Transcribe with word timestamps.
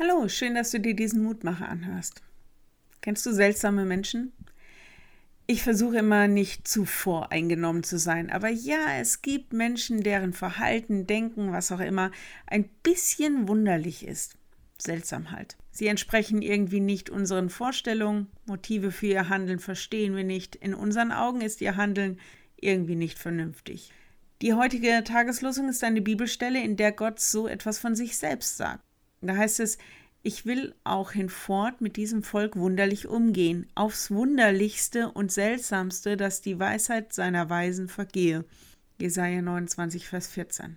Hallo, 0.00 0.28
schön, 0.28 0.54
dass 0.54 0.70
du 0.70 0.78
dir 0.78 0.94
diesen 0.94 1.24
Mutmacher 1.24 1.68
anhörst. 1.68 2.22
Kennst 3.00 3.26
du 3.26 3.32
seltsame 3.32 3.84
Menschen? 3.84 4.32
Ich 5.48 5.64
versuche 5.64 5.98
immer 5.98 6.28
nicht 6.28 6.68
zu 6.68 6.84
voreingenommen 6.84 7.82
zu 7.82 7.98
sein, 7.98 8.30
aber 8.30 8.48
ja, 8.48 9.00
es 9.00 9.22
gibt 9.22 9.52
Menschen, 9.52 10.04
deren 10.04 10.32
Verhalten, 10.34 11.08
Denken, 11.08 11.50
was 11.50 11.72
auch 11.72 11.80
immer, 11.80 12.12
ein 12.46 12.68
bisschen 12.84 13.48
wunderlich 13.48 14.06
ist. 14.06 14.36
Seltsam 14.78 15.32
halt. 15.32 15.56
Sie 15.72 15.88
entsprechen 15.88 16.42
irgendwie 16.42 16.80
nicht 16.80 17.10
unseren 17.10 17.50
Vorstellungen, 17.50 18.28
Motive 18.46 18.92
für 18.92 19.06
ihr 19.06 19.28
Handeln 19.28 19.58
verstehen 19.58 20.14
wir 20.14 20.22
nicht, 20.22 20.54
in 20.54 20.74
unseren 20.74 21.10
Augen 21.10 21.40
ist 21.40 21.60
ihr 21.60 21.74
Handeln 21.74 22.20
irgendwie 22.54 22.94
nicht 22.94 23.18
vernünftig. 23.18 23.92
Die 24.42 24.54
heutige 24.54 25.02
Tageslosung 25.02 25.68
ist 25.68 25.82
eine 25.82 26.02
Bibelstelle, 26.02 26.62
in 26.62 26.76
der 26.76 26.92
Gott 26.92 27.18
so 27.18 27.48
etwas 27.48 27.80
von 27.80 27.96
sich 27.96 28.16
selbst 28.16 28.58
sagt. 28.58 28.84
Da 29.20 29.36
heißt 29.36 29.60
es, 29.60 29.78
ich 30.22 30.46
will 30.46 30.74
auch 30.84 31.12
hinfort 31.12 31.80
mit 31.80 31.96
diesem 31.96 32.22
Volk 32.22 32.56
wunderlich 32.56 33.06
umgehen, 33.06 33.66
aufs 33.74 34.10
wunderlichste 34.10 35.10
und 35.12 35.30
seltsamste, 35.30 36.16
dass 36.16 36.40
die 36.40 36.58
Weisheit 36.58 37.12
seiner 37.12 37.48
Weisen 37.48 37.88
vergehe. 37.88 38.44
Jesaja 39.00 39.40
29, 39.42 40.08
Vers 40.08 40.26
14. 40.28 40.76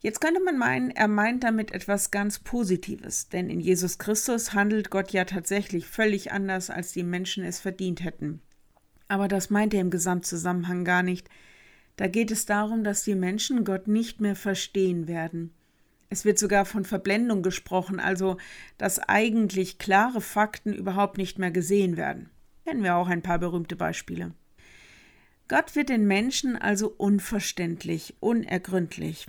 Jetzt 0.00 0.20
könnte 0.20 0.42
man 0.42 0.58
meinen, 0.58 0.90
er 0.90 1.08
meint 1.08 1.44
damit 1.44 1.72
etwas 1.72 2.10
ganz 2.10 2.38
Positives, 2.38 3.28
denn 3.30 3.48
in 3.48 3.60
Jesus 3.60 3.98
Christus 3.98 4.52
handelt 4.52 4.90
Gott 4.90 5.12
ja 5.12 5.24
tatsächlich 5.24 5.86
völlig 5.86 6.30
anders, 6.30 6.68
als 6.68 6.92
die 6.92 7.04
Menschen 7.04 7.42
es 7.42 7.60
verdient 7.60 8.04
hätten. 8.04 8.42
Aber 9.08 9.28
das 9.28 9.48
meint 9.48 9.72
er 9.72 9.80
im 9.80 9.90
Gesamtzusammenhang 9.90 10.84
gar 10.84 11.02
nicht. 11.02 11.30
Da 11.96 12.08
geht 12.08 12.30
es 12.30 12.44
darum, 12.44 12.84
dass 12.84 13.04
die 13.04 13.14
Menschen 13.14 13.64
Gott 13.64 13.88
nicht 13.88 14.20
mehr 14.20 14.36
verstehen 14.36 15.08
werden. 15.08 15.54
Es 16.10 16.24
wird 16.24 16.38
sogar 16.38 16.64
von 16.64 16.84
Verblendung 16.84 17.42
gesprochen, 17.42 17.98
also 18.00 18.36
dass 18.78 18.98
eigentlich 18.98 19.78
klare 19.78 20.20
Fakten 20.20 20.72
überhaupt 20.72 21.18
nicht 21.18 21.38
mehr 21.38 21.50
gesehen 21.50 21.96
werden. 21.96 22.30
Kennen 22.64 22.82
wir 22.82 22.96
auch 22.96 23.08
ein 23.08 23.22
paar 23.22 23.38
berühmte 23.38 23.76
Beispiele. 23.76 24.32
Gott 25.48 25.76
wird 25.76 25.90
den 25.90 26.06
Menschen 26.06 26.56
also 26.56 26.88
unverständlich, 26.88 28.14
unergründlich. 28.20 29.26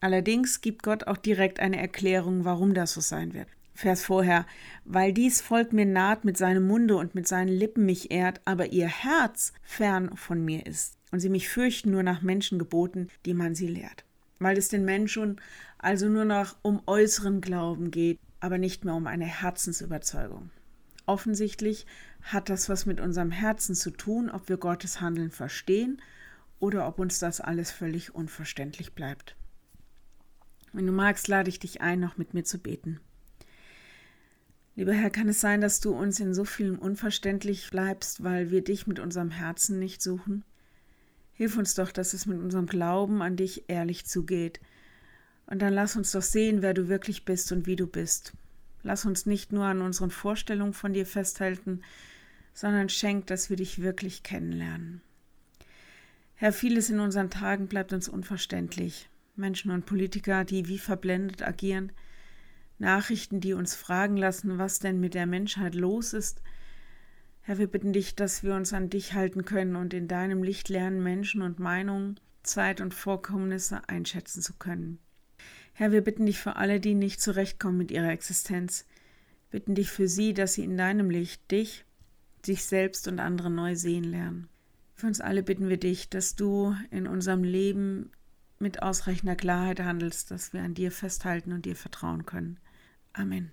Allerdings 0.00 0.60
gibt 0.60 0.82
Gott 0.82 1.06
auch 1.06 1.18
direkt 1.18 1.60
eine 1.60 1.78
Erklärung, 1.78 2.44
warum 2.44 2.74
das 2.74 2.94
so 2.94 3.00
sein 3.00 3.34
wird. 3.34 3.48
Vers 3.74 4.04
vorher, 4.04 4.46
weil 4.84 5.12
dies 5.12 5.40
Volk 5.40 5.72
mir 5.72 5.86
naht 5.86 6.24
mit 6.24 6.36
seinem 6.36 6.66
Munde 6.66 6.96
und 6.96 7.14
mit 7.14 7.26
seinen 7.28 7.48
Lippen 7.48 7.86
mich 7.86 8.10
ehrt, 8.10 8.40
aber 8.44 8.72
ihr 8.72 8.88
Herz 8.88 9.52
fern 9.62 10.16
von 10.16 10.44
mir 10.44 10.66
ist, 10.66 10.98
und 11.10 11.20
sie 11.20 11.30
mich 11.30 11.48
fürchten 11.48 11.90
nur 11.90 12.02
nach 12.02 12.22
Menschengeboten, 12.22 13.08
die 13.24 13.34
man 13.34 13.54
sie 13.54 13.68
lehrt 13.68 14.04
weil 14.42 14.58
es 14.58 14.68
den 14.68 14.84
Menschen 14.84 15.40
also 15.78 16.08
nur 16.08 16.24
noch 16.24 16.56
um 16.62 16.82
äußeren 16.86 17.40
Glauben 17.40 17.90
geht, 17.90 18.18
aber 18.40 18.58
nicht 18.58 18.84
mehr 18.84 18.94
um 18.94 19.06
eine 19.06 19.24
Herzensüberzeugung. 19.24 20.50
Offensichtlich 21.06 21.86
hat 22.22 22.48
das 22.48 22.68
was 22.68 22.86
mit 22.86 23.00
unserem 23.00 23.30
Herzen 23.30 23.74
zu 23.74 23.90
tun, 23.90 24.30
ob 24.30 24.48
wir 24.48 24.56
Gottes 24.56 25.00
Handeln 25.00 25.30
verstehen 25.30 26.00
oder 26.60 26.86
ob 26.86 26.98
uns 26.98 27.18
das 27.18 27.40
alles 27.40 27.72
völlig 27.72 28.14
unverständlich 28.14 28.92
bleibt. 28.92 29.36
Wenn 30.72 30.86
du 30.86 30.92
magst, 30.92 31.28
lade 31.28 31.48
ich 31.48 31.58
dich 31.58 31.80
ein, 31.80 32.00
noch 32.00 32.16
mit 32.16 32.34
mir 32.34 32.44
zu 32.44 32.58
beten. 32.58 33.00
Lieber 34.74 34.92
Herr, 34.94 35.10
kann 35.10 35.28
es 35.28 35.40
sein, 35.40 35.60
dass 35.60 35.80
du 35.80 35.92
uns 35.92 36.18
in 36.18 36.32
so 36.32 36.44
vielem 36.44 36.78
unverständlich 36.78 37.68
bleibst, 37.70 38.22
weil 38.22 38.50
wir 38.50 38.64
dich 38.64 38.86
mit 38.86 39.00
unserem 39.00 39.30
Herzen 39.30 39.78
nicht 39.78 40.00
suchen? 40.00 40.44
Hilf 41.34 41.56
uns 41.56 41.74
doch, 41.74 41.92
dass 41.92 42.14
es 42.14 42.26
mit 42.26 42.38
unserem 42.38 42.66
Glauben 42.66 43.22
an 43.22 43.36
dich 43.36 43.64
ehrlich 43.68 44.06
zugeht. 44.06 44.60
Und 45.46 45.60
dann 45.60 45.72
lass 45.72 45.96
uns 45.96 46.12
doch 46.12 46.22
sehen, 46.22 46.62
wer 46.62 46.74
du 46.74 46.88
wirklich 46.88 47.24
bist 47.24 47.52
und 47.52 47.66
wie 47.66 47.76
du 47.76 47.86
bist. 47.86 48.32
Lass 48.82 49.04
uns 49.04 49.26
nicht 49.26 49.52
nur 49.52 49.64
an 49.64 49.80
unseren 49.80 50.10
Vorstellungen 50.10 50.72
von 50.72 50.92
dir 50.92 51.06
festhalten, 51.06 51.82
sondern 52.52 52.88
schenk, 52.88 53.26
dass 53.26 53.48
wir 53.48 53.56
dich 53.56 53.80
wirklich 53.80 54.22
kennenlernen. 54.22 55.00
Herr, 56.34 56.52
vieles 56.52 56.90
in 56.90 57.00
unseren 57.00 57.30
Tagen 57.30 57.68
bleibt 57.68 57.92
uns 57.92 58.08
unverständlich. 58.08 59.08
Menschen 59.36 59.70
und 59.70 59.86
Politiker, 59.86 60.44
die 60.44 60.68
wie 60.68 60.78
verblendet 60.78 61.42
agieren, 61.42 61.92
Nachrichten, 62.78 63.40
die 63.40 63.54
uns 63.54 63.74
fragen 63.74 64.16
lassen, 64.16 64.58
was 64.58 64.80
denn 64.80 65.00
mit 65.00 65.14
der 65.14 65.26
Menschheit 65.26 65.74
los 65.74 66.12
ist, 66.12 66.42
Herr, 67.44 67.58
wir 67.58 67.66
bitten 67.66 67.92
dich, 67.92 68.14
dass 68.14 68.44
wir 68.44 68.54
uns 68.54 68.72
an 68.72 68.88
dich 68.88 69.14
halten 69.14 69.44
können 69.44 69.74
und 69.74 69.92
in 69.94 70.06
deinem 70.06 70.42
Licht 70.44 70.68
lernen, 70.68 71.02
Menschen 71.02 71.42
und 71.42 71.58
Meinungen, 71.58 72.20
Zeit 72.44 72.80
und 72.80 72.94
Vorkommnisse 72.94 73.88
einschätzen 73.88 74.42
zu 74.42 74.54
können. 74.54 74.98
Herr, 75.72 75.90
wir 75.90 76.02
bitten 76.02 76.26
dich 76.26 76.38
für 76.38 76.56
alle, 76.56 76.78
die 76.78 76.94
nicht 76.94 77.20
zurechtkommen 77.20 77.78
mit 77.78 77.90
ihrer 77.90 78.10
Existenz. 78.10 78.86
Bitten 79.50 79.74
dich 79.74 79.90
für 79.90 80.06
sie, 80.06 80.34
dass 80.34 80.54
sie 80.54 80.64
in 80.64 80.76
deinem 80.76 81.10
Licht 81.10 81.50
dich, 81.50 81.84
sich 82.44 82.64
selbst 82.64 83.08
und 83.08 83.18
andere 83.18 83.50
neu 83.50 83.74
sehen 83.74 84.04
lernen. 84.04 84.48
Für 84.94 85.08
uns 85.08 85.20
alle 85.20 85.42
bitten 85.42 85.68
wir 85.68 85.78
dich, 85.78 86.08
dass 86.08 86.36
du 86.36 86.76
in 86.90 87.08
unserem 87.08 87.42
Leben 87.42 88.12
mit 88.58 88.82
ausreichender 88.82 89.34
Klarheit 89.34 89.80
handelst, 89.80 90.30
dass 90.30 90.52
wir 90.52 90.62
an 90.62 90.74
dir 90.74 90.92
festhalten 90.92 91.52
und 91.52 91.64
dir 91.64 91.74
vertrauen 91.74 92.24
können. 92.24 92.60
Amen. 93.12 93.50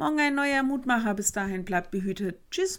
Morgen 0.00 0.18
ein 0.18 0.34
neuer 0.34 0.62
Mutmacher. 0.62 1.12
Bis 1.12 1.30
dahin 1.30 1.66
bleibt 1.66 1.90
behütet. 1.90 2.40
Tschüss. 2.50 2.78